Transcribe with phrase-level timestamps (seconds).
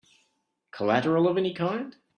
[0.71, 1.95] Collateral of any kind?